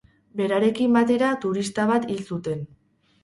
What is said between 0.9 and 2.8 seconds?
batera turista bat hil zuten.